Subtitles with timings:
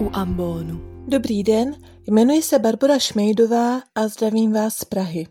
[0.00, 0.80] u ambonu.
[1.08, 1.74] Dobrý den,
[2.08, 5.26] jmenuji se Barbara Šmejdová a zdravím vás z Prahy.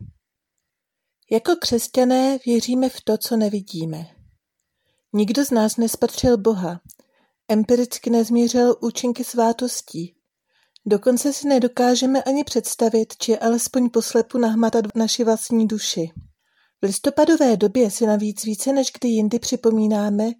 [1.32, 4.06] Jako křesťané věříme v to, co nevidíme.
[5.14, 6.80] Nikdo z nás nespatřil Boha,
[7.48, 10.16] empiricky nezměřil účinky svátostí.
[10.86, 16.12] Dokonce si nedokážeme ani představit, či alespoň poslepu nahmatat v naši vlastní duši.
[16.82, 20.32] V listopadové době si navíc více než kdy jindy připomínáme,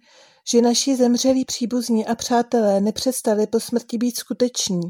[0.50, 4.80] že naši zemřelí příbuzní a přátelé nepřestali po smrti být skuteční.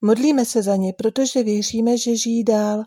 [0.00, 2.82] Modlíme se za ně, protože věříme, že žijí dál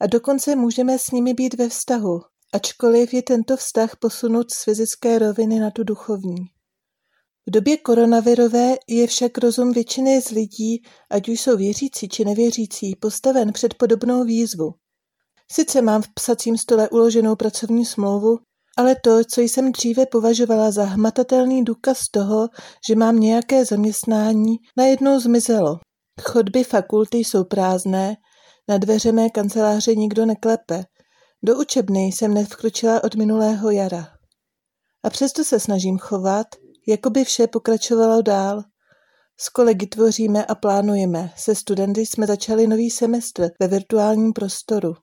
[0.00, 2.20] a dokonce můžeme s nimi být ve vztahu,
[2.52, 6.36] ačkoliv je tento vztah posunut z fyzické roviny na tu duchovní.
[7.46, 12.96] V době koronavirové je však rozum většiny z lidí, ať už jsou věřící či nevěřící,
[12.96, 14.74] postaven před podobnou výzvu.
[15.52, 18.38] Sice mám v psacím stole uloženou pracovní smlouvu,
[18.76, 22.48] ale to, co jsem dříve považovala za hmatatelný důkaz toho,
[22.88, 25.78] že mám nějaké zaměstnání, najednou zmizelo.
[26.22, 28.16] Chodby fakulty jsou prázdné,
[28.68, 30.84] na dveře mé kanceláře nikdo neklepe.
[31.42, 34.08] Do učebny jsem nevkročila od minulého jara.
[35.04, 36.46] A přesto se snažím chovat,
[36.88, 38.62] jako by vše pokračovalo dál.
[39.40, 41.30] S kolegy tvoříme a plánujeme.
[41.36, 44.94] Se studenty jsme začali nový semestr ve virtuálním prostoru.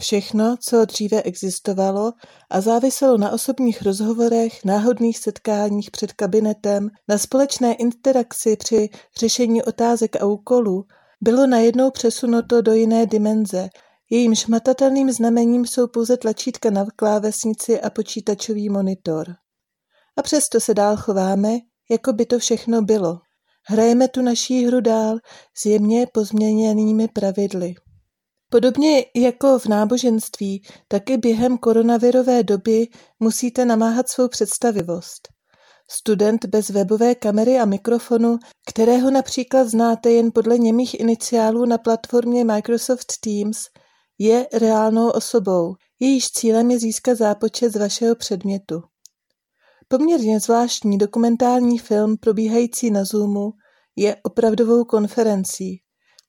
[0.00, 2.12] Všechno, co dříve existovalo
[2.50, 10.16] a záviselo na osobních rozhovorech, náhodných setkáních před kabinetem, na společné interakci při řešení otázek
[10.16, 10.84] a úkolů,
[11.20, 13.68] bylo najednou přesunuto do jiné dimenze.
[14.10, 19.34] Jejím šmatatelným znamením jsou pouze tlačítka na klávesnici a počítačový monitor.
[20.16, 21.58] A přesto se dál chováme,
[21.90, 23.18] jako by to všechno bylo.
[23.66, 25.16] Hrajeme tu naší hru dál
[25.54, 27.74] s jemně pozměněnými pravidly.
[28.54, 32.88] Podobně jako v náboženství, tak i během koronavirové doby
[33.20, 35.28] musíte namáhat svou představivost.
[35.90, 38.38] Student bez webové kamery a mikrofonu,
[38.68, 43.66] kterého například znáte jen podle němých iniciálů na platformě Microsoft Teams,
[44.18, 48.82] je reálnou osobou, jejíž cílem je získat zápočet z vašeho předmětu.
[49.88, 53.50] Poměrně zvláštní dokumentární film probíhající na Zoomu
[53.96, 55.83] je opravdovou konferencí,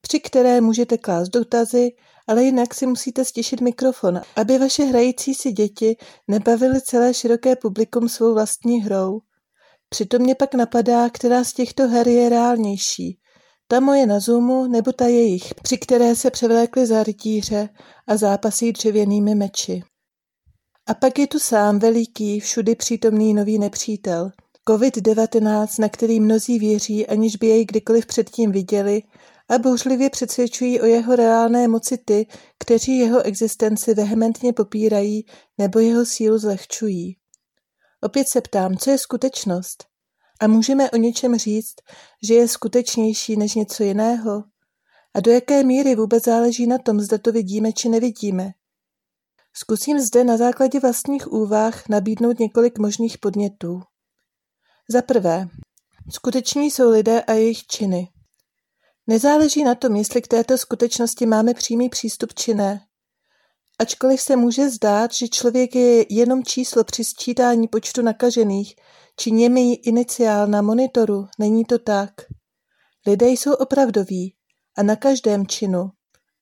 [0.07, 1.91] při které můžete klást dotazy
[2.27, 8.09] ale jinak si musíte stišit mikrofon, aby vaše hrající si děti nebavily celé široké publikum
[8.09, 9.19] svou vlastní hrou.
[9.89, 13.19] Přitom mě pak napadá, která z těchto her je reálnější.
[13.67, 17.69] Ta moje na Zoomu nebo ta jejich, při které se převlékly za rytíře
[18.07, 19.83] a zápasí dřevěnými meči.
[20.87, 24.31] A pak je tu sám veliký, všudy přítomný nový nepřítel.
[24.69, 29.01] COVID-19, na který mnozí věří, aniž by jej kdykoliv předtím viděli
[29.49, 32.27] a bouřlivě přesvědčují o jeho reálné moci ty,
[32.59, 35.25] kteří jeho existenci vehementně popírají
[35.57, 37.17] nebo jeho sílu zlehčují.
[38.01, 39.85] Opět se ptám, co je skutečnost?
[40.41, 41.75] A můžeme o něčem říct,
[42.23, 44.43] že je skutečnější než něco jiného?
[45.13, 48.51] A do jaké míry vůbec záleží na tom, zda to vidíme či nevidíme?
[49.53, 53.81] Zkusím zde na základě vlastních úvah nabídnout několik možných podnětů.
[54.89, 55.47] Za prvé,
[56.09, 58.07] skuteční jsou lidé a jejich činy.
[59.07, 62.81] Nezáleží na tom, jestli k této skutečnosti máme přímý přístup či ne.
[63.79, 68.75] Ačkoliv se může zdát, že člověk je jenom číslo při sčítání počtu nakažených,
[69.17, 72.11] či němý iniciál na monitoru, není to tak.
[73.07, 74.35] Lidé jsou opravdoví
[74.77, 75.89] a na každém činu,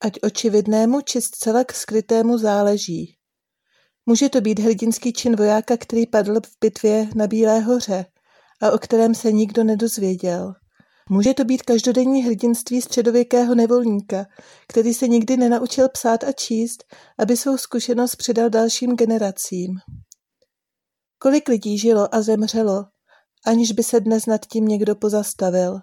[0.01, 3.17] ať očividnému či zcela k skrytému záleží.
[4.05, 8.05] Může to být hrdinský čin vojáka, který padl v bitvě na Bílé hoře
[8.61, 10.53] a o kterém se nikdo nedozvěděl.
[11.09, 14.25] Může to být každodenní hrdinství středověkého nevolníka,
[14.67, 16.83] který se nikdy nenaučil psát a číst,
[17.19, 19.79] aby svou zkušenost předal dalším generacím.
[21.19, 22.85] Kolik lidí žilo a zemřelo,
[23.45, 25.79] aniž by se dnes nad tím někdo pozastavil.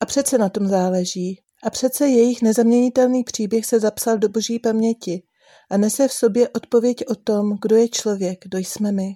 [0.00, 1.40] A přece na tom záleží.
[1.62, 5.22] A přece jejich nezaměnitelný příběh se zapsal do boží paměti
[5.70, 9.12] a nese v sobě odpověď o tom, kdo je člověk, kdo jsme my.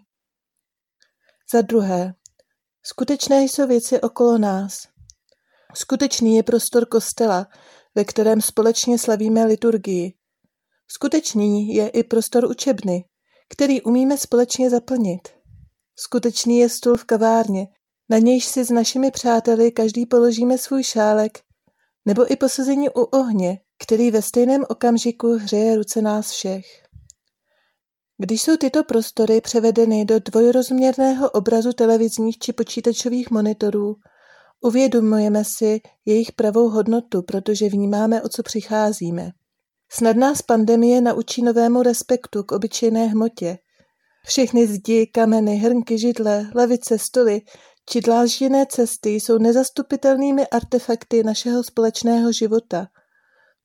[1.53, 2.15] Za druhé,
[2.83, 4.89] skutečné jsou věci okolo nás,
[5.77, 7.47] Skutečný je prostor kostela,
[7.95, 10.13] ve kterém společně slavíme liturgii.
[10.89, 13.05] Skutečný je i prostor učebny,
[13.49, 15.29] který umíme společně zaplnit.
[15.97, 17.67] Skutečný je stůl v kavárně,
[18.09, 21.39] na nějž si s našimi přáteli každý položíme svůj šálek,
[22.05, 26.67] nebo i posazení u ohně, který ve stejném okamžiku hřeje ruce nás všech.
[28.19, 33.97] Když jsou tyto prostory převedeny do dvojrozměrného obrazu televizních či počítačových monitorů,
[34.61, 39.31] Uvědomujeme si jejich pravou hodnotu, protože vnímáme, o co přicházíme.
[39.91, 43.59] Snad nás pandemie naučí novému respektu k obyčejné hmotě.
[44.27, 47.43] Všechny zdi, kameny, hrnky, židle, lavice, stoly
[47.89, 52.87] či dlážděné cesty jsou nezastupitelnými artefakty našeho společného života,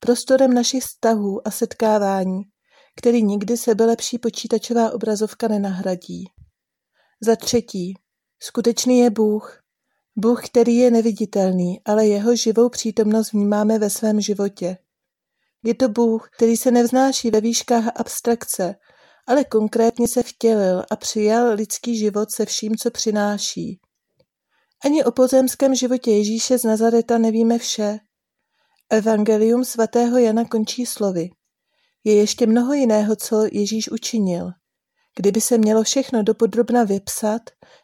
[0.00, 2.42] prostorem našich vztahů a setkávání,
[2.96, 6.24] který nikdy sebelepší počítačová obrazovka nenahradí.
[7.22, 7.94] Za třetí,
[8.42, 9.59] skutečný je Bůh.
[10.20, 14.76] Bůh, který je neviditelný, ale jeho živou přítomnost vnímáme ve svém životě.
[15.64, 18.74] Je to Bůh, který se nevznáší ve výškách abstrakce,
[19.26, 23.80] ale konkrétně se vtělil a přijal lidský život se vším, co přináší.
[24.84, 27.98] Ani o pozemském životě Ježíše z Nazareta nevíme vše.
[28.90, 31.30] Evangelium svatého Jana končí slovy.
[32.04, 34.50] Je ještě mnoho jiného, co Ježíš učinil.
[35.20, 37.42] Kdyby se mělo všechno dopodrobna vypsat,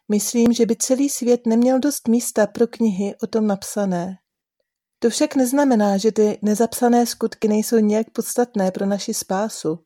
[0.09, 4.17] myslím, že by celý svět neměl dost místa pro knihy o tom napsané.
[4.99, 9.79] To však neznamená, že ty nezapsané skutky nejsou nějak podstatné pro naši spásu.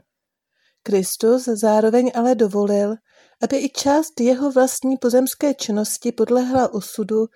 [0.82, 2.94] Kristus zároveň ale dovolil,
[3.42, 7.26] aby i část jeho vlastní pozemské činnosti podlehla osudu,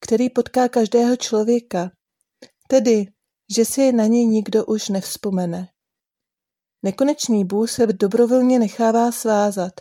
[0.00, 1.90] který potká každého člověka,
[2.68, 3.06] tedy,
[3.56, 5.68] že si na něj nikdo už nevzpomene.
[6.82, 9.72] Nekonečný Bůh se dobrovolně nechává svázat,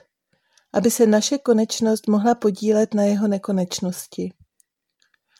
[0.73, 4.33] aby se naše konečnost mohla podílet na jeho nekonečnosti.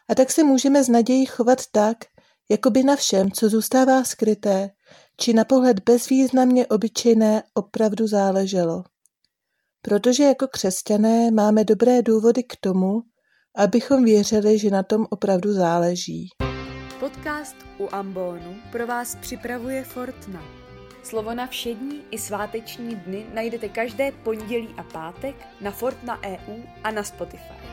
[0.10, 1.98] A tak se můžeme s nadějí chovat tak,
[2.50, 4.69] jako by na všem, co zůstává skryté,
[5.18, 8.84] či na pohled bezvýznamně obyčejné opravdu záleželo.
[9.81, 13.02] Protože jako křesťané máme dobré důvody k tomu,
[13.56, 16.30] abychom věřili, že na tom opravdu záleží.
[17.00, 20.61] Podcast u Ambonu pro vás připravuje Fortna.
[21.03, 26.92] Slovo na všední i sváteční dny najdete každé pondělí a pátek na Fortna EU a
[26.92, 27.71] na Spotify.